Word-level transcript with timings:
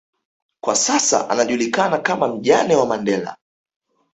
kwa 0.61 0.75
sasa 0.75 1.29
anajulikana 1.29 1.97
kama 1.97 2.27
mjane 2.27 2.75
wa 2.75 2.85
Mandela 2.85 3.37